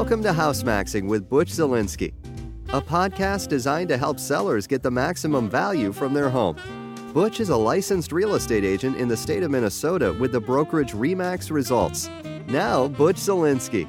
[0.00, 2.14] Welcome to House Maxing with Butch Zelinsky,
[2.70, 6.56] a podcast designed to help sellers get the maximum value from their home.
[7.12, 10.92] Butch is a licensed real estate agent in the state of Minnesota with the brokerage
[10.92, 12.08] Remax Results.
[12.46, 13.86] Now, Butch Zelinsky.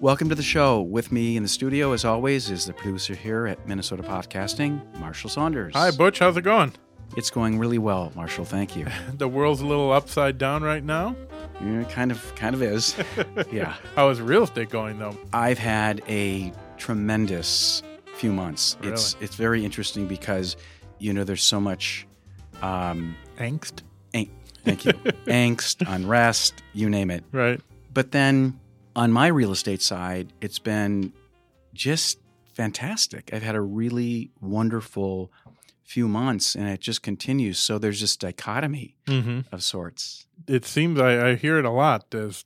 [0.00, 0.80] Welcome to the show.
[0.82, 5.30] With me in the studio, as always, is the producer here at Minnesota Podcasting, Marshall
[5.30, 5.74] Saunders.
[5.74, 6.20] Hi, Butch.
[6.20, 6.74] How's it going?
[7.16, 8.44] It's going really well, Marshall.
[8.44, 8.86] Thank you.
[9.14, 11.16] The world's a little upside down right now.
[11.60, 12.96] Yeah, kind of, kind of is.
[13.52, 13.74] yeah.
[13.94, 15.16] How is real estate going, though?
[15.32, 17.82] I've had a tremendous
[18.16, 18.76] few months.
[18.80, 18.92] Really?
[18.92, 20.56] It's it's very interesting because
[20.98, 22.06] you know there's so much
[22.62, 23.82] um, Angst?
[24.14, 24.30] ang-
[24.64, 24.92] thank you
[25.26, 27.24] angst, unrest, you name it.
[27.32, 27.60] Right.
[27.92, 28.58] But then
[28.96, 31.12] on my real estate side, it's been
[31.74, 32.18] just
[32.54, 33.30] fantastic.
[33.32, 35.30] I've had a really wonderful
[35.84, 37.58] few months and it just continues.
[37.58, 39.40] So there's this dichotomy Mm-hmm.
[39.54, 40.26] of sorts.
[40.48, 42.44] It seems I, I hear it a lot as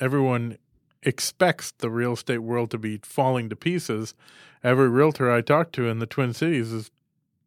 [0.00, 0.58] everyone
[1.02, 4.14] expects the real estate world to be falling to pieces.
[4.64, 6.90] Every realtor I talk to in the Twin Cities is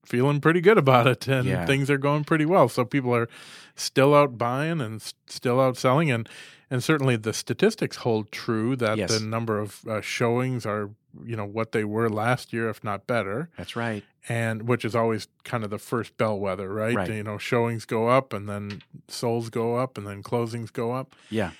[0.05, 1.65] feeling pretty good about it and Yeah.
[1.65, 2.69] things are going pretty well.
[2.69, 3.27] So people are
[3.75, 6.27] still out buying and still out selling and
[6.71, 9.17] and certainly the statistics hold true that Yes.
[9.17, 10.91] the number of uh, showings are
[11.25, 13.49] you know what they were last year if not better.
[13.57, 14.03] That's right.
[14.27, 16.95] and which is always kind of the first bellwether, right?
[16.95, 17.09] Right.
[17.09, 21.15] You know, showings go up and then sales go up and then closings go up.
[21.29, 21.51] Yeah.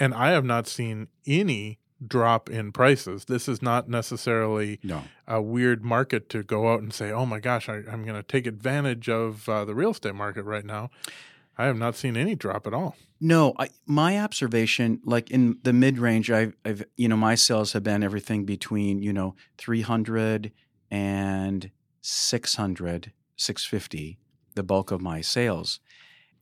[0.00, 3.24] And I have not seen any drop in prices.
[3.24, 5.02] This is not necessarily No.
[5.26, 8.22] a weird market to go out and say, "Oh my gosh, I, I'm going to
[8.22, 10.90] take advantage of uh, the real estate market right now."
[11.58, 12.96] I have not seen any drop at all.
[13.20, 17.72] No, I, my observation, like in the mid range, I've, I've, you know, my sales
[17.72, 20.52] have been everything between, you know, 300
[20.90, 21.70] and
[22.00, 24.18] 600, 650,
[24.54, 25.80] the bulk of my sales.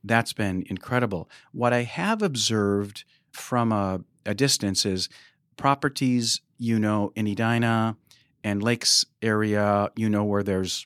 [0.03, 1.29] That's been incredible.
[1.51, 5.09] What I have observed from a, a distance is
[5.57, 7.97] properties, you know, in Edina
[8.43, 10.85] and Lakes area, you know, where there's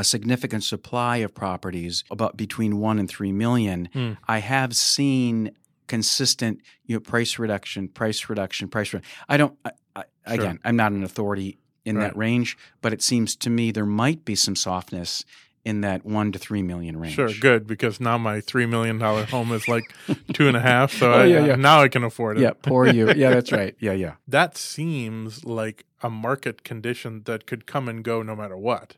[0.00, 3.88] a significant supply of properties, about between one and three million.
[3.92, 4.12] Hmm.
[4.26, 5.52] I have seen
[5.86, 8.92] consistent, you know, price reduction, price reduction, price.
[8.92, 9.12] reduction.
[9.28, 9.56] I don't.
[9.64, 10.34] I, I, Sure.
[10.34, 14.24] Again, I'm not an authority in that range, but it seems to me there might
[14.24, 15.24] be some softness
[15.64, 17.14] in that one to three million range.
[17.14, 19.82] Sure, good because now my three million dollar home is like
[20.32, 20.92] two and a half.
[20.92, 21.56] So Oh, I, yeah, yeah.
[21.56, 22.42] now I can afford it.
[22.42, 23.12] Yeah, poor you.
[23.12, 23.74] Yeah, that's right.
[23.80, 24.14] Yeah, yeah.
[24.28, 28.96] that seems like a market condition that could come and go no matter what.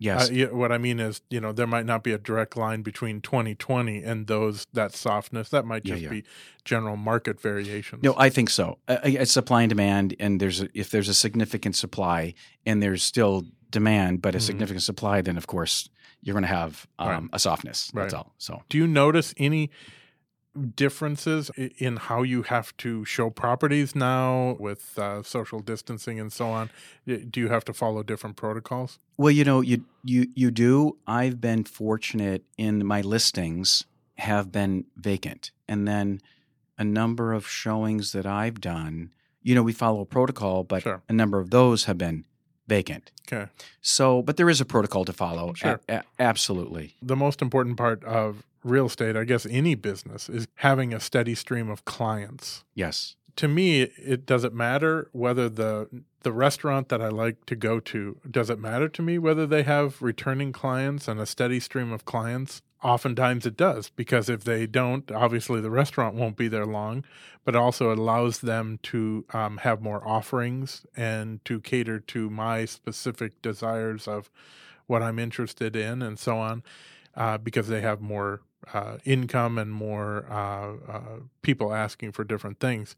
[0.00, 0.28] Yes.
[0.30, 2.82] Uh, yeah, what I mean is, you know, there might not be a direct line
[2.82, 5.48] between 2020 and those that softness.
[5.48, 6.08] That might just yeah.
[6.08, 6.24] be
[6.64, 8.02] general market variations.
[8.04, 8.78] No, I think so.
[8.88, 13.44] It's supply and demand, and there's a, if there's a significant supply and there's still
[13.70, 14.42] demand, but a Mhm.
[14.42, 15.88] significant supply, then of course
[16.22, 17.22] you're going to have um, Right.
[17.32, 17.90] a softness.
[17.92, 18.18] That's Right.
[18.18, 18.34] all.
[18.38, 19.70] So Do you notice any
[20.58, 26.48] differences in how you have to show properties now with uh, social distancing and so
[26.48, 26.70] on?
[27.06, 28.98] Do you have to follow different protocols?
[29.16, 30.96] Well, you know, you you you do.
[31.06, 33.84] I've been fortunate in my listings
[34.18, 36.20] have been vacant, and then
[36.76, 39.10] a number of showings that I've done.
[39.42, 41.02] You know, we follow a protocol, but Sure.
[41.08, 42.24] a number of those have been
[42.66, 43.10] vacant.
[43.32, 43.50] Okay.
[43.80, 45.54] So, but there is a protocol to follow.
[45.54, 45.80] Sure.
[45.88, 46.96] A- a- absolutely.
[47.00, 51.34] The most important part of real estate, I guess any business, is having a steady
[51.34, 52.64] stream of clients.
[52.74, 53.16] Yes.
[53.36, 55.88] to me it doesn't matter whether the
[56.22, 59.62] the restaurant that I like to go to does it matter to me whether they
[59.62, 64.66] have returning clients and a steady stream of clients oftentimes it does because if they
[64.66, 67.04] don't obviously the restaurant won't be there long
[67.44, 72.64] but also it allows them to um, have more offerings and to cater to my
[72.64, 74.30] specific desires of
[74.86, 76.62] what i'm interested in and so on
[77.16, 78.40] uh, because they have more
[78.72, 81.00] uh, income and more uh, uh,
[81.42, 82.96] people asking for different things.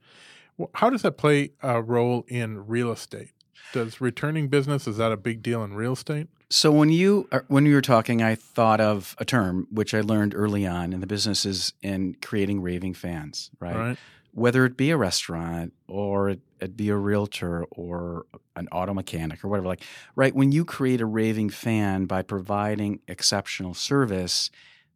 [0.75, 3.31] How does that play a role in real estate?
[3.73, 6.27] Does returning business is that a big deal in real estate?
[6.51, 10.01] So when you are- when you were talking, I thought of a term which I
[10.01, 13.77] learned early on in the business is in creating raving fans, right?
[13.77, 13.99] Right.
[14.33, 19.45] Whether it be a restaurant or it, it be a realtor or an auto mechanic
[19.45, 19.83] or whatever, like
[20.17, 24.51] right when you create a raving fan by providing exceptional service,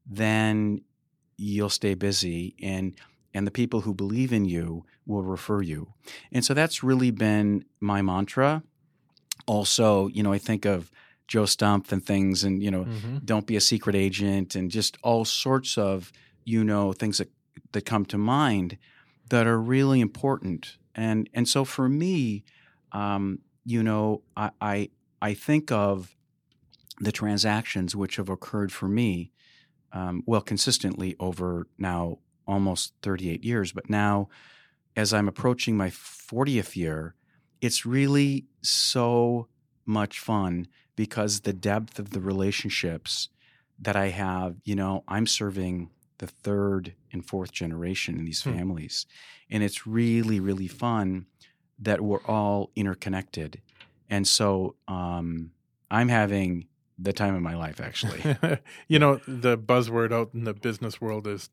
[0.07, 0.83] then
[1.37, 2.95] you'll stay busy and
[3.33, 5.93] and the people who believe in you will refer you.
[6.31, 8.63] And so that's really been my mantra.
[9.47, 10.91] Also, you know, I think of
[11.27, 13.19] Joe Stump and things and, you know, Mm-hmm.
[13.25, 16.13] don't be a secret agent and just all sorts of,
[16.45, 17.31] you know, things that
[17.73, 18.79] that come to mind
[19.31, 20.77] that are really important.
[20.95, 22.45] And and so for me,
[22.93, 24.91] um, you know, I, I
[25.21, 26.15] I think of
[27.01, 29.33] the transactions which have occurred for me,
[29.95, 34.29] um, well, consistently over now almost 38 years, but now
[34.97, 37.15] as I'm approaching my 40th year,
[37.61, 39.49] it's really so
[39.87, 43.29] much fun because the depth of the relationships
[43.79, 48.53] that I have, you know, I'm serving the third and fourth generation in these Hmm.
[48.53, 49.07] families.
[49.51, 51.27] And it's really, really fun
[51.79, 53.61] that we're all interconnected.
[54.09, 55.51] And so um,
[55.91, 56.67] I'm having
[56.99, 58.37] the time of my life, actually.
[58.89, 61.51] you know, the buzzword out in the business world is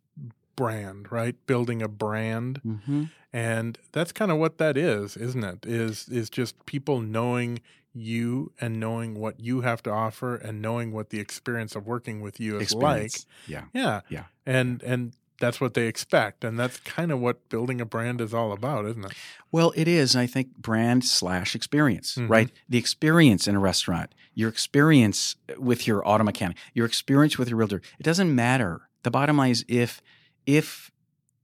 [0.55, 1.35] brand, right?
[1.47, 2.59] Building a brand.
[2.63, 5.65] hmm And that's kind of what that is, isn't it?
[5.65, 7.59] Is is just people knowing
[7.93, 12.21] you and knowing what you have to offer and knowing what the experience of working
[12.21, 13.25] with you is Experience.
[13.47, 13.65] Yeah.
[13.73, 14.01] Yeah.
[14.09, 14.25] Yeah.
[14.45, 16.45] And and that's what they expect.
[16.45, 19.11] And that's kind of what building a brand is all about, isn't it?
[19.51, 20.15] Well, it is.
[20.15, 22.29] I think brand slash experience, Mhm.
[22.29, 22.49] right?
[22.69, 27.57] The experience in a restaurant, your experience with your auto mechanic, your experience with your
[27.57, 27.81] realtor.
[27.99, 28.87] It doesn't matter.
[29.03, 30.01] The bottom line is if
[30.45, 30.89] if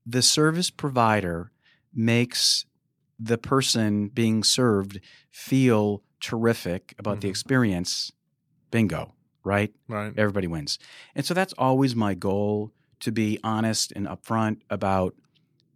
[0.05, 1.51] the service provider
[1.94, 2.65] makes
[3.19, 4.99] the person being served
[5.29, 7.31] feel terrific about the Mhm.
[7.31, 8.11] experience,
[8.71, 9.13] bingo,
[9.44, 9.73] right?
[9.88, 10.13] Right.
[10.17, 10.79] everybody wins.
[11.15, 15.15] And so that's always my goal to be honest and upfront about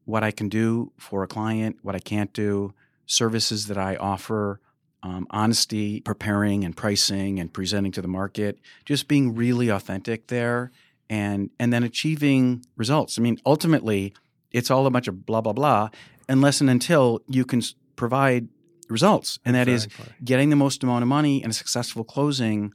[0.06, 2.74] what I can do for a client, what I can't do,
[3.06, 4.60] services that I offer,
[5.04, 10.72] um, honesty, preparing and pricing and presenting to the market, just being really authentic there
[11.10, 13.18] and and then achieving results.
[13.18, 14.14] I mean, ultimately,
[14.52, 15.90] it's all a bunch of blah blah blah
[16.30, 17.62] unless and until you can
[17.96, 18.48] provide
[18.90, 19.40] results.
[19.44, 20.14] And that is Exactly.
[20.24, 22.74] getting the most amount of money and a successful closing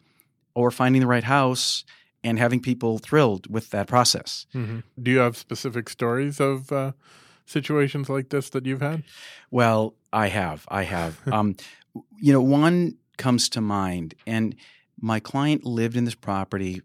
[0.54, 1.84] or finding the right house
[2.26, 4.46] and having people thrilled with that process.
[4.54, 4.82] Mhm.
[5.02, 6.92] Do you have specific stories of uh,
[7.46, 9.02] situations like this that you've had?
[9.50, 10.64] Well, I have.
[10.68, 11.12] I have.
[11.32, 11.56] um,
[12.20, 14.54] you know, one comes to mind, and
[15.00, 16.82] my client lived in this property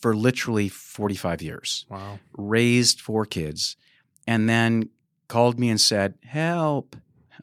[0.00, 2.18] for literally 45 years, Wow.
[2.36, 3.76] raised four kids,
[4.26, 4.90] and then
[5.28, 6.96] called me and said, Help,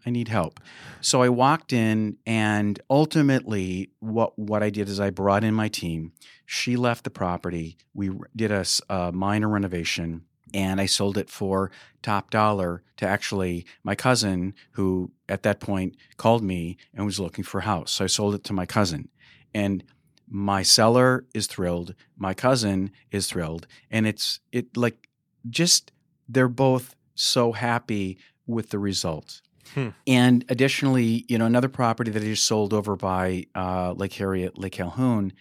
[0.05, 0.59] I need help.
[1.01, 5.67] So I walked in, and ultimately, what, what I did is I brought in my
[5.67, 6.11] team.
[6.45, 7.77] She left the property.
[7.93, 11.71] We did a, a minor renovation, and I sold it for
[12.01, 17.43] top dollar to actually my cousin, who at that point called me and was looking
[17.43, 17.91] for a house.
[17.91, 19.09] So I sold it to my cousin.
[19.53, 19.83] And
[20.27, 21.95] my seller is thrilled.
[22.17, 23.67] My cousin is thrilled.
[23.89, 25.09] And it's it like
[25.49, 25.91] just
[26.27, 28.17] they're both so happy
[28.47, 29.41] with the result.
[29.73, 29.89] Hmm.
[30.07, 34.57] And additionally, you know, another property that I just sold over by uh, Lake Harriet,
[34.57, 35.33] Lake Calhoun,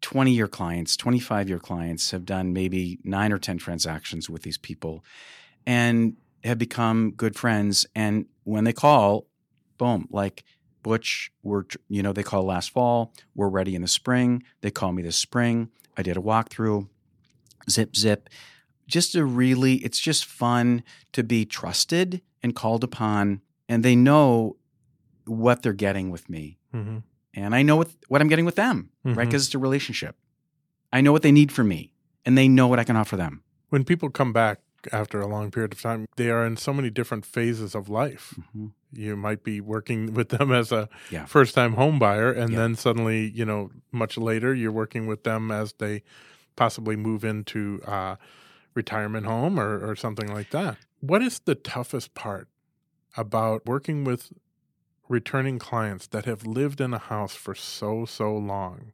[0.00, 4.58] 20 year clients, 25 year clients have done maybe nine or 10 transactions with these
[4.58, 5.04] people
[5.66, 7.86] and have become good friends.
[7.94, 9.26] And when they call,
[9.78, 10.44] boom, like
[10.82, 14.42] Butch, we're, you know, they call last fall, we're ready in the spring.
[14.60, 15.70] They call me this spring.
[15.96, 16.88] I did a walkthrough,
[17.70, 18.28] zip, zip.
[18.86, 20.82] Just a really, it's just fun
[21.12, 23.40] to be trusted and called upon.
[23.68, 24.56] And they know
[25.26, 26.98] what they're getting with me hmm
[27.36, 29.16] and I know what, what I'm getting with them, right?
[29.16, 29.20] Mhm.
[29.26, 30.14] Because it's a relationship.
[30.92, 31.90] I know what they need from me,
[32.24, 33.42] and they know what I can offer them.
[33.70, 34.60] When people come back
[34.92, 38.38] after a long period of time, they are in so many different phases of life.
[38.54, 38.70] Mhm.
[38.92, 41.24] You might be working with them as a Yeah.
[41.26, 42.58] first time home buyer, and Yeah.
[42.60, 46.02] then suddenly, you know, much later, you're working with them as they
[46.54, 48.14] possibly move into uh,
[48.74, 50.76] retirement home or, or something like that.
[51.00, 52.48] What is the toughest part
[53.16, 54.32] about working with
[55.08, 58.92] returning clients that have lived in a house for so, so long?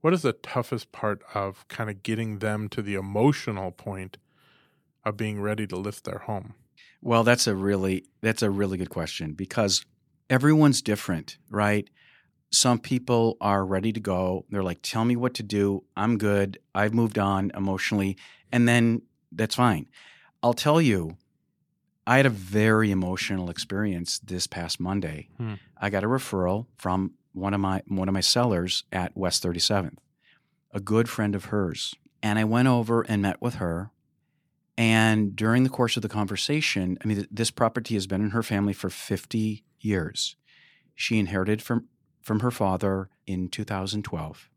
[0.00, 4.18] What is the toughest part of kind of getting them to the emotional point
[5.04, 6.54] of being ready to lift their home?
[7.02, 9.84] Well, that's a really that's a really good question because
[10.28, 11.88] everyone's different, right?
[12.50, 14.44] Some people are ready to go.
[14.50, 15.84] They're like, "Tell me what to do.
[15.96, 16.58] I'm good.
[16.74, 18.16] I've moved on emotionally."
[18.52, 19.88] And then that's fine.
[20.42, 21.16] I'll tell you,
[22.06, 25.28] I had a very emotional experience this past Monday.
[25.38, 25.54] Hmm.
[25.76, 29.98] I got a referral from one of my one of my sellers at West 37th,
[30.72, 31.94] a good friend of hers.
[32.22, 33.90] And I went over and met with her.
[34.78, 38.42] And during the course of the conversation, I mean, this property has been in her
[38.42, 40.36] family for 50 years.
[40.94, 41.88] She inherited from,
[42.20, 44.50] from her father in 2012.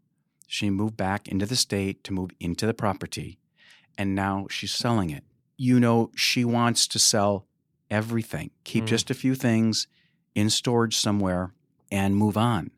[0.48, 3.39] She moved back into the state to move into the property,
[4.00, 5.24] and now she's selling it.
[5.58, 7.46] You know, she wants to sell
[7.91, 8.88] everything, keep Mm.
[8.88, 9.88] just a few things
[10.34, 11.53] in storage somewhere,
[11.91, 12.72] and move on.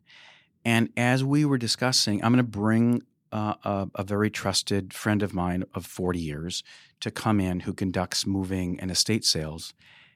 [0.66, 5.22] And as we were discussing, I'm going to bring uh, a, a very trusted friend
[5.24, 6.64] of mine of 40 years
[7.00, 9.74] to come in who conducts moving and estate sales.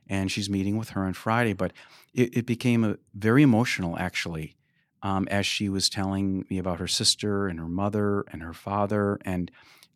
[0.08, 1.54] And she's meeting with her on Friday.
[1.54, 1.72] But
[2.14, 4.56] it, it became a, very emotional, actually,
[5.02, 9.18] um, as she was telling me about her sister and her mother and her father.
[9.24, 9.52] And,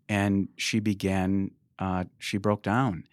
[0.09, 3.05] and she began, uh, she broke down.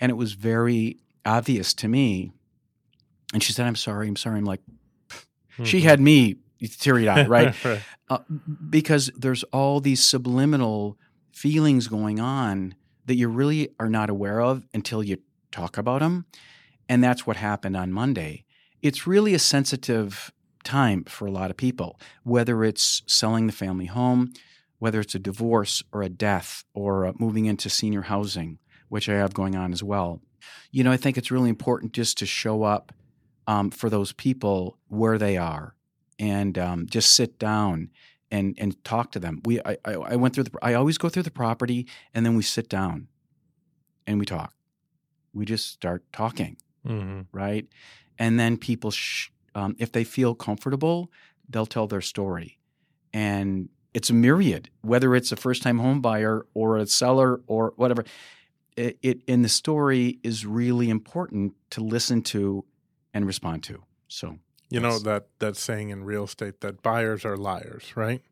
[0.00, 2.32] And it was very obvious to me.
[3.32, 4.38] And she said, I'm sorry, I'm sorry.
[4.38, 4.60] I'm like,
[5.62, 5.84] she Mhm.
[5.84, 6.36] had me
[6.78, 7.64] teary eyed, right?
[7.64, 7.80] right.
[8.08, 8.18] uh,
[8.68, 10.98] because there's all these subliminal
[11.32, 12.74] feelings going on
[13.06, 15.18] that you really are not aware of until you
[15.52, 16.26] talk about them.
[16.88, 18.44] And that's what happened on Monday.
[18.82, 20.32] It's really a sensitive
[20.64, 24.32] time for a lot of people, whether it's selling the family home,
[24.80, 28.58] whether it's a divorce or a death or uh, moving into senior housing,
[28.88, 30.20] which I have going on as well.
[30.72, 32.92] You know, I think it's really important just to show up
[33.46, 35.74] um, for those people where they are
[36.18, 37.90] and um, just sit down
[38.30, 39.40] and and talk to them.
[39.44, 42.42] We I, I went through the I always go through the property and then we
[42.42, 43.08] sit down
[44.06, 44.54] and we talk.
[45.32, 46.56] We just start talking,
[46.86, 47.66] hmm right?
[48.18, 51.10] And then people, sh- um, if they feel comfortable,
[51.48, 52.58] they'll tell their story,
[53.12, 54.70] and it's a myriad.
[54.82, 58.04] Whether it's a first time home buyer or a seller or whatever,
[58.76, 62.64] it, it in the story is really important to listen to
[63.12, 63.82] and respond to.
[64.08, 64.38] So
[64.70, 68.22] You know that that saying in real estate that buyers are liars, right?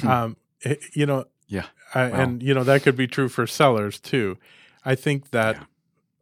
[0.00, 0.08] Hmm.
[0.08, 1.66] um, it- you know, Yeah.
[1.94, 2.20] I, Wow.
[2.20, 4.36] and you know that could be true for sellers too.
[4.84, 5.64] I think that Yeah.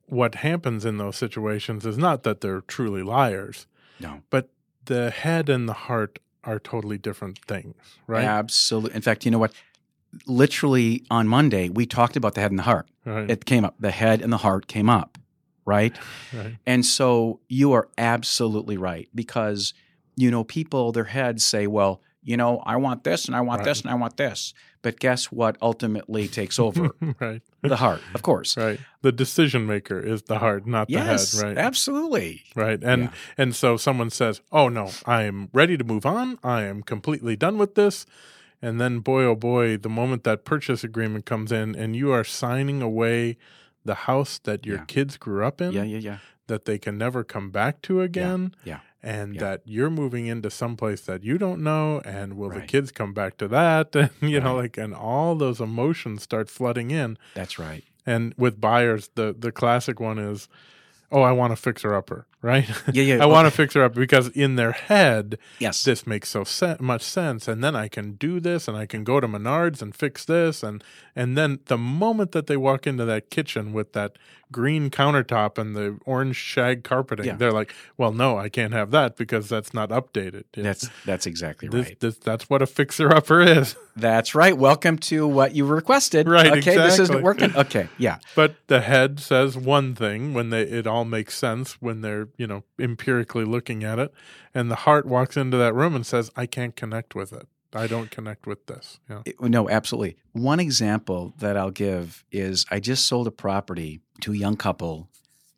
[0.07, 3.67] what happens in those situations is not that they're truly liars,
[4.01, 4.51] no, but
[4.85, 7.75] the head and the heart are totally different things,
[8.07, 8.25] right?
[8.25, 8.95] Absolutely.
[8.97, 9.53] In fact, you know what?
[10.27, 12.89] Literally on Monday, we talked about the head and the heart.
[13.05, 13.31] Right.
[13.31, 13.75] It came up.
[13.79, 15.19] The head and the heart came up,
[15.65, 15.95] right?
[16.33, 16.57] right.
[16.65, 19.75] And so you are absolutely right because,
[20.17, 23.65] you know, people, their heads say, well, you know, I want this and I want
[23.65, 24.53] this and I want this.
[24.83, 26.91] But guess what ultimately takes over?
[27.21, 27.41] right.
[27.63, 28.57] the heart, of course.
[28.57, 28.79] Right.
[29.03, 31.59] The decision maker is the heart, not Yes, the head, right?
[31.59, 32.43] absolutely.
[32.55, 32.83] Right.
[32.83, 33.11] And Yeah.
[33.39, 36.39] and so someone says, "Oh no, I am ready to move on.
[36.45, 38.07] I am completely done with this."
[38.63, 42.25] And then boy oh boy, the moment that purchase agreement comes in and you are
[42.25, 43.37] signing away
[43.85, 44.85] the house that your Yeah.
[44.87, 46.19] kids grew up in Yeah, yeah, yeah.
[46.49, 49.41] that they can never come back to again yeah, and yeah.
[49.41, 53.37] that you're moving into someplace that you don't know and will the kids come back
[53.39, 53.95] to that?
[53.97, 57.17] And you know like and all those emotions start flooding in.
[57.35, 57.85] That's right.
[58.05, 60.49] and with buyers the the classic one is
[61.13, 63.19] oh I want a fixer upper right Yeah, yeah.
[63.23, 65.83] I want to fix her up because in their head, Yes.
[65.85, 69.05] this makes so sen- much sense, and then I can do this, and I can
[69.05, 70.83] go to Menards and fix this, and
[71.15, 74.17] and then the moment that they walk into that kitchen with that
[74.53, 77.37] green countertop and the orange shag carpeting, Yeah.
[77.37, 81.27] they're like, "Well, no, I can't have that because that's not updated." Know, That's that's
[81.27, 82.01] exactly this, right.
[82.01, 83.75] this, that's what a fixer upper is.
[83.99, 84.55] That's right.
[84.55, 86.29] Welcome to what you requested.
[86.29, 87.57] Right, Okay, this isn't working.
[87.57, 88.19] Okay, yeah.
[88.35, 92.47] But the head says one thing when they it all makes sense when they're you
[92.47, 94.13] know empirically looking at it,
[94.55, 97.49] and the heart walks into that room and says, "I can't connect with it.
[97.73, 99.23] I don't connect with this." Yeah.
[99.41, 100.17] No, absolutely.
[100.33, 105.09] One example that I'll give is I just sold a property to a young couple,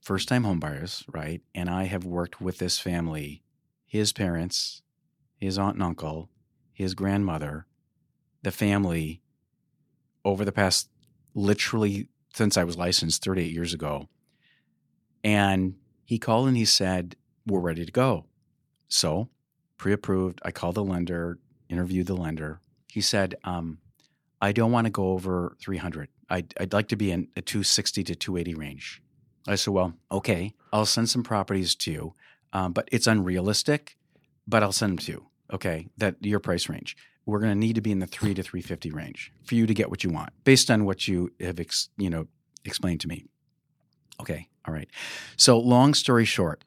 [0.00, 1.42] first time homebuyers, right?
[1.54, 3.42] And I have worked with this family,
[3.86, 4.82] his parents,
[5.36, 6.30] his aunt and uncle,
[6.72, 7.66] his grandmother,
[8.42, 9.22] the family
[10.24, 10.90] over the past
[11.34, 14.08] literally since I was licensed 38 years ago.
[15.24, 15.74] And
[16.08, 18.24] he called and he said, We're ready to go.
[18.88, 19.28] So,
[19.76, 21.38] pre approved, I called the lender,
[21.68, 22.60] interviewed the lender.
[22.90, 23.76] He said, um,
[24.40, 26.08] I don't want to go over 300.
[26.30, 29.02] I'd, I'd like to be in a 260 to 280 range.
[29.46, 32.14] I said, Well, okay, I'll send some properties to you,
[32.54, 33.98] um, but it's unrealistic,
[34.46, 35.26] but I'll send them to you.
[35.52, 36.96] Okay, that your price range.
[37.26, 39.74] We're going to need to be in the three to 350 range for you to
[39.74, 42.28] get what you want based on what you have, ex, you know,
[42.64, 43.26] explained to me.
[44.22, 44.88] Okay, all right.
[45.36, 46.62] So, long story short,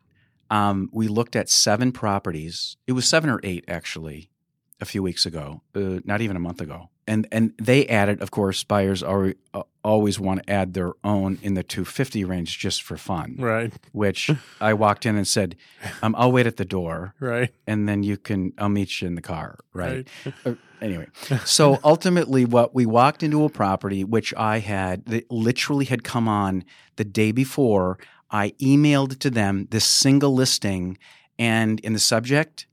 [0.50, 2.76] um, we looked at seven properties.
[2.88, 4.32] It was seven or eight actually,
[4.80, 6.90] a few weeks ago, uh, not even a month ago.
[7.12, 11.40] And and they added, of course, buyers already, uh, always want to add their own
[11.42, 13.36] in the 250 range just for fun.
[13.38, 13.74] Right.
[13.92, 15.56] Which I walked in and said,
[16.02, 17.52] um, "I'll wait at the door, Right.
[17.68, 18.54] and then you can.
[18.58, 20.08] I'll meet you in the car." Right.
[20.26, 20.34] Right.
[20.46, 21.08] Uh, anyway,
[21.46, 26.30] so ultimately, what we walked into a property which I had that literally had come
[26.30, 26.64] on
[26.96, 27.98] the day before.
[28.34, 30.98] I emailed to them this single listing,
[31.38, 32.68] and in the subject,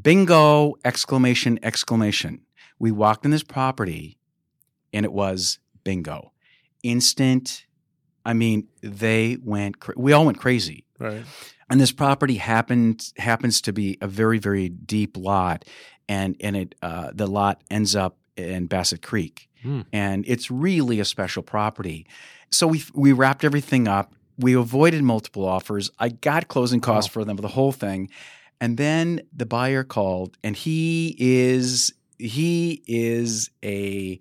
[0.00, 0.74] bingo!
[0.84, 1.58] Exclamation!
[1.62, 2.40] Exclamation!
[2.78, 4.18] We walked in this property,
[4.92, 6.32] and it was bingo,
[6.82, 7.66] instant.
[8.24, 9.80] I mean, they went.
[9.80, 11.24] Cra- we all went crazy Right.
[11.70, 15.64] and this property happened happens to be a very very deep lot
[16.08, 19.82] and and it uh, the lot ends up in Bassett Creek Hmm.
[19.92, 22.06] and it's really a special property
[22.50, 27.24] so we we wrapped everything up we avoided multiple offers I got closing costs for
[27.24, 28.08] them for the whole thing
[28.60, 34.18] and then the buyer called and he is he is a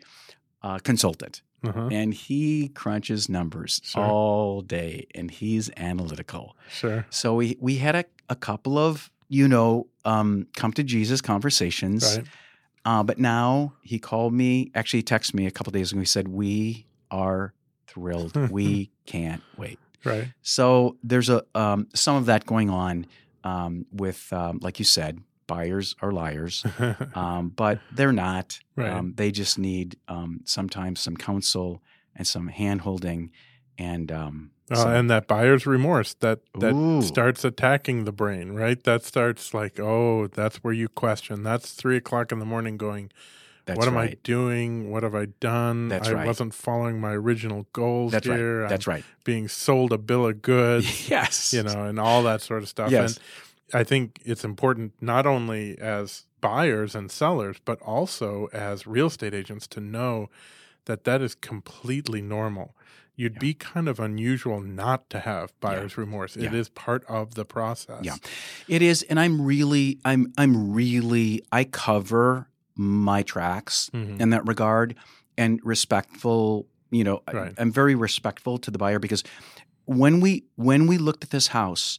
[0.61, 1.89] uh, consultant Uh-huh.
[1.91, 4.03] and he crunches numbers Sure.
[4.05, 6.55] all day and he's analytical.
[6.69, 7.05] Sure.
[7.09, 12.17] So we we had a, a couple of you know um, come to Jesus conversations.
[12.17, 12.27] Right.
[12.85, 15.99] Uh, but now he called me, actually, he texted me a couple days ago.
[15.99, 17.53] He said, We are
[17.87, 18.35] thrilled.
[18.51, 19.77] we can't wait.
[20.05, 20.31] Right.
[20.41, 23.05] So there's a um, some of that going on
[23.43, 26.65] um, with, um, like you said, buyers are liars,
[27.15, 28.59] um, but they're not.
[28.75, 28.91] Right.
[28.91, 31.81] Um, they just need um, sometimes some counsel
[32.15, 33.31] and some hand holding.
[33.77, 37.01] And um, Uh, and that buyer's remorse that that Ooh.
[37.01, 38.83] starts attacking the brain, right?
[38.83, 41.43] That starts like, oh, that's where you question.
[41.43, 43.11] That's three o'clock in the morning, going,
[43.67, 44.89] that's what am I doing?
[44.91, 45.89] What have I done?
[45.89, 46.25] That's I right.
[46.27, 48.61] wasn't following my original goals That's here.
[48.61, 48.69] right.
[48.69, 49.03] That's I'm right.
[49.25, 51.53] being sold a bill of goods, yes.
[51.53, 52.91] you know, and all that sort of stuff.
[52.91, 53.17] Yes.
[53.17, 53.25] And
[53.73, 59.33] I think it's important not only as buyers and sellers, but also as real estate
[59.33, 60.29] agents to know
[60.85, 62.75] that that is completely normal.
[63.15, 63.39] You'd Yeah.
[63.39, 66.37] be kind of unusual not to have buyer's remorse.
[66.37, 66.53] It Yeah.
[66.53, 68.03] is part of the process.
[68.03, 68.15] Yeah.
[68.67, 74.21] It is, and I'm really, I'm, I'm really, I cover my tracks Mhm.
[74.21, 74.95] in that regard,
[75.37, 76.67] and respectful.
[76.91, 79.23] You know, I- I'm very respectful to the buyer because
[79.85, 81.97] when we when we looked at this house,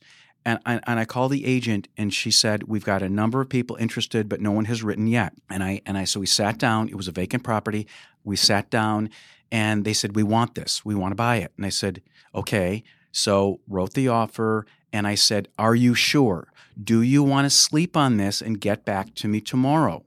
[0.49, 3.51] and I, and I called the agent, and she said we've got a number of
[3.51, 5.35] people interested, but no one has written yet.
[5.51, 6.89] And I and I so we sat down.
[6.89, 7.87] It was a vacant property.
[8.25, 9.11] We sat down,
[9.53, 10.87] and they said we want this.
[10.87, 11.53] We want to buy it.
[11.59, 12.01] And I said
[12.35, 12.83] okay.
[13.13, 16.49] So wrote the offer, and I said, "Are you sure?
[16.83, 20.05] Do you want to sleep on this and get back to me tomorrow?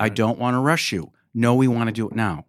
[0.00, 1.12] I don't want to rush you.
[1.32, 2.46] No, we want to do it now."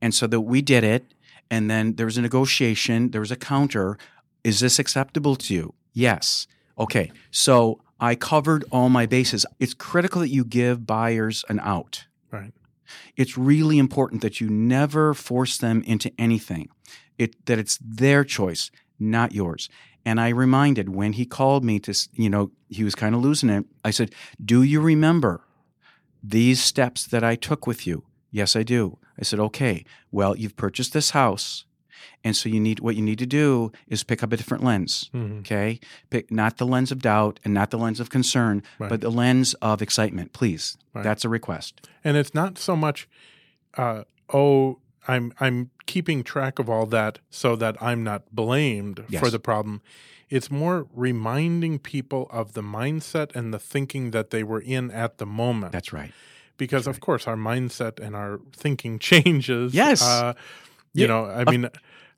[0.00, 1.12] And so that we did it,
[1.50, 3.10] and then there was a negotiation.
[3.10, 3.98] There was a counter.
[4.44, 5.74] Is this acceptable to you?
[5.92, 6.46] Yes.
[6.78, 7.12] Okay.
[7.30, 9.46] So I covered all my bases.
[9.60, 12.06] It's critical that you give buyers an out.
[12.30, 12.52] Right.
[13.16, 16.68] It's really important that you never force them into anything.
[17.18, 19.68] It that it's their choice, not yours.
[20.04, 23.50] And I reminded when he called me to, you know, he was kind of losing
[23.50, 23.64] it.
[23.84, 24.12] I said,
[24.44, 25.44] "Do you remember
[26.22, 28.98] these steps that I took with you?" Yes, I do.
[29.18, 29.84] I said, "Okay.
[30.10, 31.66] Well, you've purchased this house,
[32.24, 35.10] and so you need what you need to do is pick up a different lens.
[35.14, 35.40] Mhm.
[35.40, 38.88] Okay, pick not the lens of doubt and not the lens of concern, Right.
[38.90, 40.32] but the lens of excitement.
[40.32, 41.04] Please, Right.
[41.04, 41.88] that's a request.
[42.04, 43.08] And it's not so much,
[43.76, 49.30] uh, oh, I'm I'm keeping track of all that so that I'm not blamed for
[49.30, 49.82] the problem.
[50.30, 55.18] It's more reminding people of the mindset and the thinking that they were in at
[55.18, 55.72] the moment.
[55.72, 56.12] That's right.
[56.56, 59.74] because of course our mindset and our thinking changes.
[59.74, 60.00] Yes.
[60.02, 60.34] Uh,
[60.94, 61.06] you Yeah.
[61.08, 61.68] know, I mean,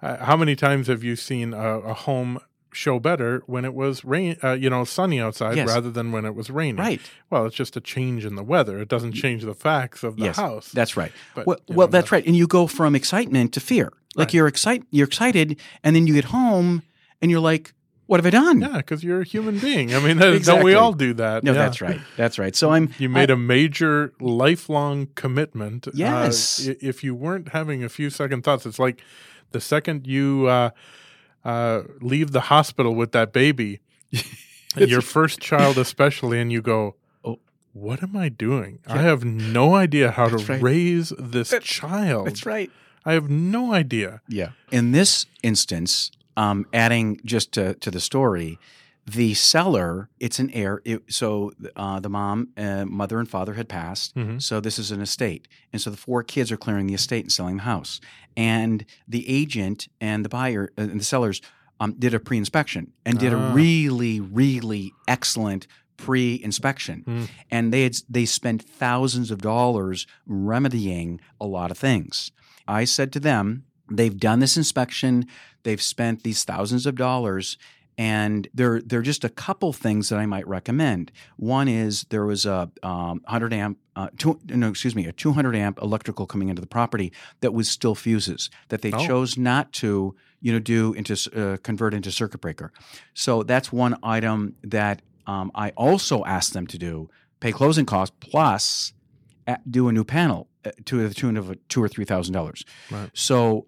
[0.03, 2.39] uh, how many times have you seen a, a home
[2.73, 5.69] show better when it was rain, uh, you know, sunny outside Yes.
[5.69, 6.77] rather than when it was raining?
[6.77, 7.01] Right.
[7.31, 8.81] Well, it's just a change in the weather.
[8.81, 10.37] It doesn't change the facts of the yes.
[10.37, 10.73] house.
[10.73, 11.13] That's right.
[11.35, 12.27] But, well, know, that's right.
[12.27, 13.93] And you go from excitement to fear.
[14.17, 14.35] Like Right.
[14.35, 16.83] you're excited, you're excited, and then you get home
[17.23, 17.73] and you're like,
[18.07, 19.95] "What have I done?" Yeah, because you're a human being.
[19.95, 21.43] I mean, don't we all do that?
[21.45, 21.59] No, Yeah.
[21.59, 22.01] that's right.
[22.17, 22.55] That's right.
[22.57, 22.91] So I'm.
[22.99, 25.89] You made I- a major lifelong commitment.
[25.89, 26.69] Uh, Yes.
[26.69, 29.03] i- if you weren't having a few second thoughts, it's like
[29.53, 30.71] the second you uh,
[31.45, 33.81] uh, leave the hospital with that baby,
[34.77, 37.39] your first child especially, and you go, Oh.
[37.73, 38.79] what am I doing?
[38.87, 40.63] I have no idea how That's to right.
[40.63, 42.27] raise this That- child.
[42.27, 42.71] That's right.
[43.07, 44.23] I have no idea.
[44.29, 44.51] Yeah.
[44.73, 48.59] In this instance, um, adding just to, to the story,
[49.07, 50.81] the seller, it's an heir.
[50.85, 54.15] It, so uh, the mom, uh, mother, and father had passed.
[54.15, 54.41] Mhm.
[54.41, 55.47] So this is an estate.
[55.73, 58.01] And so the four kids are clearing the estate and selling the house.
[58.37, 61.43] And the agent and the buyer uh, and the sellers
[61.81, 63.51] um, did a pre inspection and did Ah.
[63.51, 65.67] a really, really excellent
[65.99, 67.05] pre inspection.
[67.07, 67.29] Mm.
[67.51, 72.31] And they had they spent thousands of dollars remedying a lot of things.
[72.67, 73.65] I said to them,
[73.99, 75.27] they've done this inspection,
[75.63, 77.57] they've spent these thousands of dollars,
[77.97, 81.13] and there there are just a couple things that I might recommend.
[81.37, 85.55] One is there was a um, 100 amp, uh, two, no, excuse me, a 200
[85.55, 89.07] amp electrical coming into the property that was still fuses that they Oh.
[89.07, 92.73] chose not to, you know, do into uh, convert into circuit breaker.
[93.15, 98.15] So that's one item that um, I also asked them to do: pay closing costs
[98.19, 98.93] plus
[99.47, 102.65] uh, do a new panel uh, to the tune of two or three thousand dollars.
[102.91, 103.09] Right.
[103.15, 103.67] So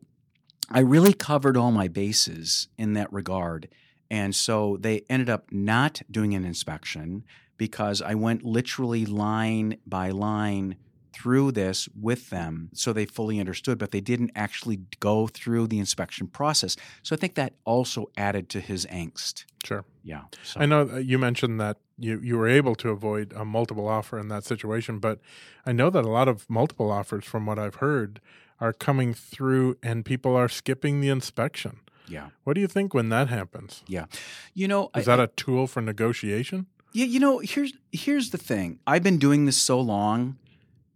[0.71, 3.69] I really covered all my bases in that regard.
[4.11, 7.25] And so they ended up not doing an inspection
[7.57, 10.77] because I went literally line by line
[11.13, 15.79] through this with them so they fully understood, but they didn't actually go through the
[15.79, 16.77] inspection process.
[17.03, 19.47] So I think that also added to his angst.
[19.65, 19.85] Sure.
[20.05, 20.23] Yeah.
[20.43, 23.89] So, I know uh, you mentioned that you, you were able to avoid a multiple
[23.89, 25.21] offer in that situation, but
[25.65, 28.21] I know that a lot of multiple offers, from what I've heard,
[28.61, 31.81] are coming through and people are skipping the inspection.
[32.09, 32.29] Yeah.
[32.45, 33.83] What do you think when that happens?
[33.87, 34.07] Yeah.
[34.55, 36.67] You know, Is I- that a tool for negotiation?
[36.93, 38.79] Yeah, you know, here's here's the thing.
[38.87, 40.39] I've been doing this so long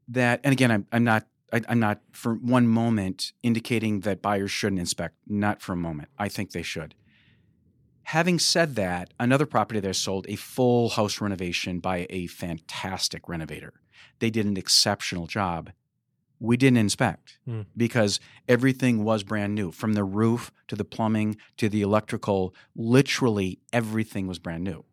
[0.09, 4.51] that, and again, I'm I'm not I, I'm not for one moment indicating that buyers
[4.51, 5.17] shouldn't inspect.
[5.27, 6.09] Not for a moment.
[6.19, 6.95] I think they should.
[8.05, 13.75] Having said that, another property there sold a full house renovation by a fantastic renovator.
[14.21, 15.71] They did an exceptional job.
[16.41, 17.63] We didn't inspect Hmm.
[17.77, 22.55] because everything was brand new from the roof to the plumbing to the electrical.
[22.75, 24.85] Literally everything was brand new.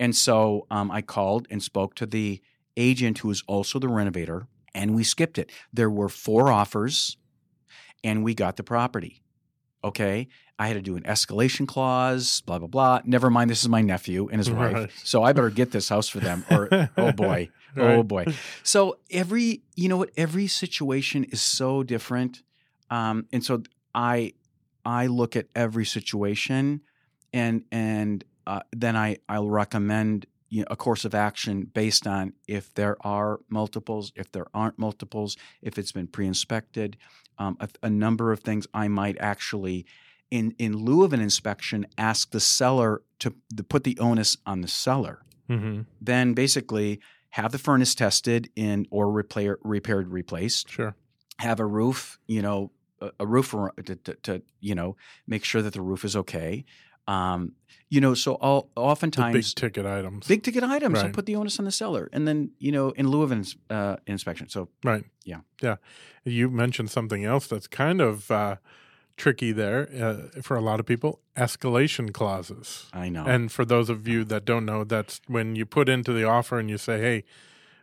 [0.00, 2.40] And so um, I called and spoke to the
[2.76, 5.52] agent who was also the renovator, and we skipped it.
[5.72, 7.16] There were four offers,
[8.02, 9.22] and we got the property.
[9.84, 10.26] Okay.
[10.58, 13.00] I had to do an escalation clause, blah, blah, blah.
[13.04, 15.00] Never mind, this is my nephew and his wife.
[15.04, 17.50] So I better get this house for them, or oh boy.
[17.76, 18.26] Oh boy.
[18.62, 22.42] So every, you know what, every situation is so different.
[22.88, 23.62] Um, and so
[23.94, 24.34] I
[24.84, 26.82] I look at every situation
[27.32, 32.32] and and uh, then I I'll recommend you know, a course of action based on
[32.46, 36.96] if there are multiples, if there aren't multiples, if it's been pre-inspected,
[37.38, 39.86] um, a, a number of things I might actually,
[40.38, 44.60] in in lieu of an inspection, ask the seller to, to put the onus on
[44.64, 45.16] the seller.
[45.48, 50.92] hmm Then basically have the furnace tested in or repair, repaired, replaced Sure.
[51.38, 52.70] have a roof, you know,
[53.00, 53.48] a, a roof
[53.86, 56.64] to, to, to, you know, make sure that the roof is okay.
[57.06, 57.40] Um,
[57.94, 60.26] you know, so all, The oftentimes big ticket items.
[60.26, 63.06] big ticket items, I'll put the onus on the seller, and then you know, in
[63.08, 64.48] lieu of an uh, inspection.
[64.48, 65.04] So Right.
[65.24, 65.40] Yeah.
[65.62, 65.76] Yeah.
[66.24, 68.56] You mentioned something else that's kind of uh,
[69.16, 72.86] tricky there uh, for a lot of people escalation clauses.
[72.92, 76.12] I know, And for those of you that don't know, that's when you put into
[76.12, 77.24] the offer and you say, hey,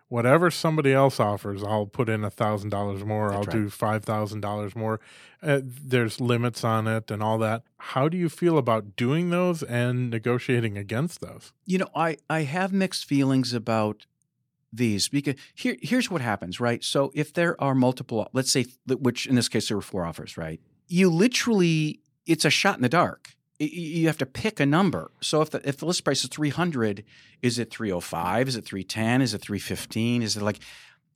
[0.07, 3.29] whatever somebody else offers, I'll put in a thousand dollars more.
[3.29, 3.63] That's I'll right.
[3.63, 4.99] do five thousand dollars more.
[5.41, 7.63] Uh, there's limits on it and all that.
[7.77, 11.53] How do you feel about doing those and negotiating against those?
[11.65, 14.05] you know, I I have mixed feelings about
[14.73, 16.83] these because here here's what happens, right?
[16.83, 20.37] So if there are multiple, let's say, which in this case there were four offers,
[20.37, 20.61] right?
[20.91, 23.29] You literally, it's a shot in the dark.
[23.59, 25.11] You have to pick a number.
[25.21, 27.05] So if the if the list price is three hundred,
[27.41, 28.47] is it three hundred five?
[28.49, 29.21] Is it three ten?
[29.21, 30.21] Is it three fifteen?
[30.21, 30.59] Is it like,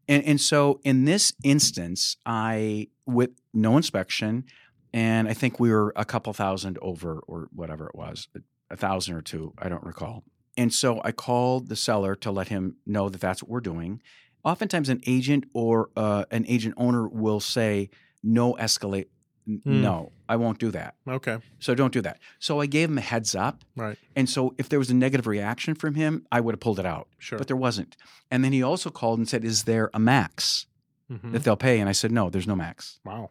[0.08, 4.46] and and so in this instance, I with no inspection,
[4.94, 8.30] and I think we were a couple thousand over or whatever it was,
[8.70, 10.24] a thousand or two, I don't recall.
[10.56, 14.02] And so I called the seller to let him know that that's what we're doing.
[14.46, 17.90] Oftentimes, an agent or uh, an agent owner will say,
[18.24, 19.08] "No escalate."
[19.48, 19.82] Hmm.
[19.82, 20.96] No, I won't do that.
[21.08, 21.38] Okay.
[21.60, 22.20] So don't do that.
[22.40, 23.64] So I gave him a heads up.
[23.76, 23.98] Right.
[24.16, 26.86] And so if there was a negative reaction from him, I would have pulled it
[26.86, 27.08] out.
[27.20, 27.38] Sure.
[27.38, 27.96] But there wasn't.
[28.32, 30.66] And then he also called and said, "Is there a max
[31.12, 31.32] Mhm.
[31.34, 33.30] that they'll pay?" And I said, "No, there's no max." Wow.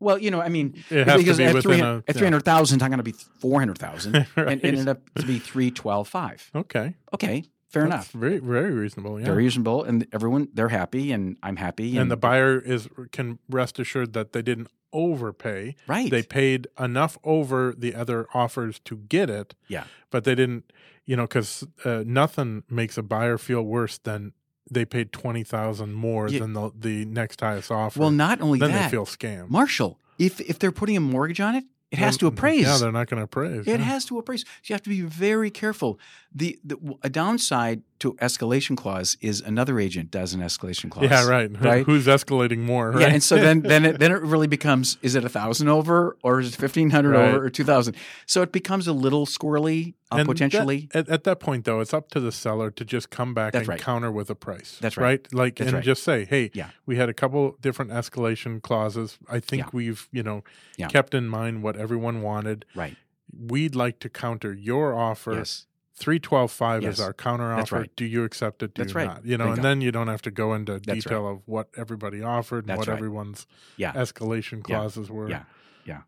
[0.00, 1.96] Well, you know, I mean, It has to because be at within 300 a.
[1.98, 2.18] at yeah.
[2.18, 4.58] three hundred thousand, I'm going to be four hundred thousand, and Right.
[4.58, 6.50] it ended up to be three twelve five.
[6.54, 6.94] Okay.
[7.12, 8.22] Okay, fair That's enough.
[8.24, 9.18] Very, very reasonable.
[9.18, 9.26] Yeah.
[9.26, 13.78] Very reasonable, and everyone they're happy, and I'm happy, and the buyer is can rest
[13.78, 15.74] assured that they didn't overpay.
[15.88, 19.54] right, They paid enough over the other offers to get it.
[19.68, 19.84] Yeah.
[20.10, 20.72] But they didn't,
[21.04, 24.32] you know, because uh, nothing makes a buyer feel worse than
[24.70, 26.40] they paid twenty thousand more Yeah.
[26.40, 28.00] than the the next highest offer.
[28.00, 29.50] well, not only then that, they feel scammed.
[29.50, 32.62] Marshall, if if they're putting a mortgage on it, it has to appraise.
[32.62, 33.66] Yeah, they're not going to appraise.
[33.66, 33.86] It yeah.
[33.86, 34.42] has to appraise.
[34.42, 35.98] So you have to be very careful.
[36.34, 41.10] The, the a downside to escalation clause is another agent does an escalation clause.
[41.10, 41.50] Yeah, right.
[41.60, 41.84] Right?
[41.84, 42.90] Who's escalating more?
[42.92, 43.00] Right?
[43.00, 46.16] Yeah, and so then then it then it really becomes is it a thousand over
[46.22, 47.28] or is it fifteen hundred Right.
[47.34, 47.96] over or two thousand?
[48.26, 50.88] So it becomes a little squirrely uh, And that- potentially.
[50.94, 53.62] at, at that point, though, it's up to the seller to just come back That's
[53.62, 53.80] and right.
[53.80, 54.78] counter with a price.
[54.80, 55.26] That's right.
[55.32, 55.84] Like, That's and right.
[55.84, 56.70] just say, hey, Yeah.
[56.86, 59.18] we had a couple different escalation clauses.
[59.28, 59.70] I think Yeah.
[59.72, 60.44] we've, you know,
[60.76, 60.88] Yeah.
[60.88, 62.64] kept in mind what everyone wanted.
[62.74, 62.96] right.
[63.36, 65.32] We'd like to counter your offer.
[65.34, 65.66] Yes.
[65.96, 66.94] Three twelve five Yes.
[66.94, 67.82] is our counter That's offer.
[67.82, 67.96] right.
[67.96, 68.74] Do you accept it?
[68.74, 69.06] Do That's you right.
[69.06, 69.24] not?
[69.24, 69.54] You know, Bingo.
[69.56, 72.68] and then you don't have to go into That's detail of what everybody offered and
[72.70, 72.96] That's what right.
[72.96, 73.92] everyone's Yeah.
[73.92, 74.76] escalation Yeah.
[74.76, 75.28] clauses were.
[75.30, 75.44] Yeah.
[75.86, 76.02] Yeah.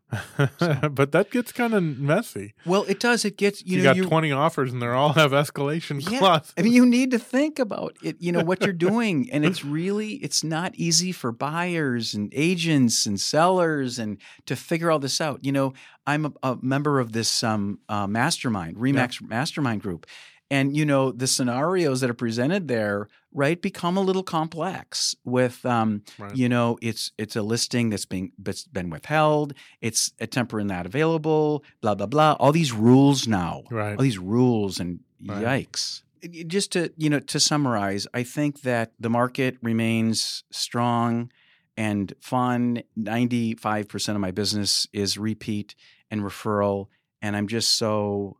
[0.89, 2.53] but that gets kind of messy.
[2.65, 3.25] Well, it does.
[3.25, 6.19] It gets you You, know got 20 offers and they all have escalation Yeah.
[6.19, 6.53] clauses.
[6.57, 8.17] I mean, you need to think about it.
[8.19, 13.05] You know what you're doing, and it's really it's not easy for buyers and agents
[13.05, 15.43] and sellers and to figure all this out.
[15.43, 15.73] You know,
[16.05, 20.05] I'm a, a member of this um, uh, mastermind, Remax Mastermind Group,
[20.49, 25.15] and you know the scenarios that are presented there, right, become a little complex.
[25.25, 26.35] With um, Right.
[26.35, 29.53] you know, it's it's a listing that's being that's been withheld.
[29.81, 31.63] It's a temporary not available.
[31.81, 32.33] Blah blah blah.
[32.39, 33.97] All these rules now Right.
[33.97, 35.67] all these rules and Right.
[35.71, 36.03] yikes.
[36.47, 41.31] Just to you know to summarize, I think that the market remains strong.
[41.79, 42.81] and fun.
[42.97, 45.75] 95% of my business is repeat
[46.09, 46.87] and referral.
[47.21, 48.37] And I'm just so,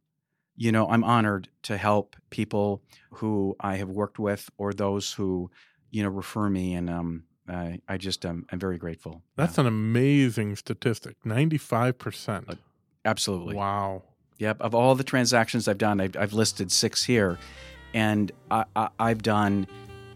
[0.57, 2.81] you know, I'm honored to help people
[3.13, 5.49] who I have worked with or those who,
[5.91, 6.73] you know, refer me.
[6.73, 9.21] And um, I, I just, um, I'm very grateful.
[9.35, 11.15] That's an amazing statistic.
[11.25, 12.49] 95%.
[12.49, 12.55] Uh,
[13.05, 13.55] Absolutely.
[13.55, 14.01] Wow.
[14.39, 14.57] Yep.
[14.61, 17.37] Of all the transactions I've done, I've, I've listed six here,
[17.93, 19.65] and I, I, I've done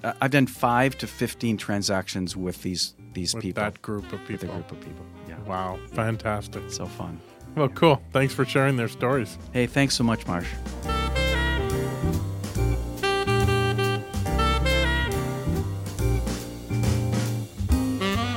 [0.04, 3.64] I've done five to fifteen transactions with these these With people.
[3.64, 4.34] that group of people.
[4.34, 4.56] with a people.
[4.56, 5.06] group of people.
[5.28, 5.40] Yeah.
[5.48, 5.80] Wow.
[5.94, 6.70] Fantastic.
[6.70, 7.20] So fun.
[7.56, 8.02] Well, cool.
[8.12, 9.38] Thanks for sharing their stories.
[9.52, 10.50] Hey, thanks so much, Marsh.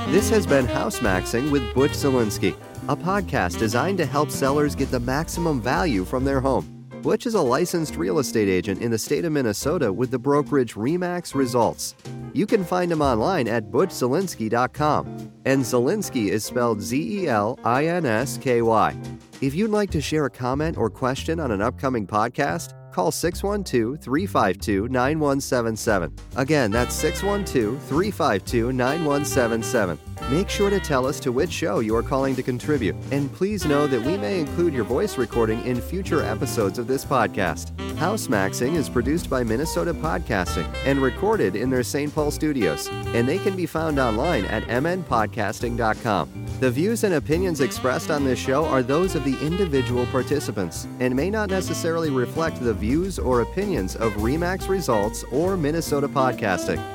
[0.09, 2.57] This has been House Maxing with Butch Zelinsky,
[2.89, 6.74] a podcast designed to help sellers get the maximum value from their home.
[7.05, 10.73] Butch is a licensed real estate agent in the state of Minnesota with the brokerage
[10.73, 11.95] Remax Results.
[12.33, 15.31] You can find him online at butchzelinsky.com.
[15.45, 18.97] And Zelinsky is spelled Z E L I N S K Y.
[19.43, 24.01] If you'd like to share a comment or question on an upcoming podcast, call 612
[24.01, 26.17] 352 9177.
[26.37, 29.99] Again, that's 612 352 9177.
[30.31, 33.67] Make sure to tell us to which show you are calling to contribute, and please
[33.67, 37.79] know that we may include your voice recording in future episodes of this podcast.
[37.99, 42.13] House Maxing is produced by Minnesota Podcasting and recorded in their St.
[42.15, 46.47] Paul studios, and they can be found online at mnpodcasting.com.
[46.59, 51.15] The views and opinions expressed on this show are those of the individual participants and
[51.15, 56.94] may not necessarily reflect the views or opinions of Remax Results or Minnesota Podcasting.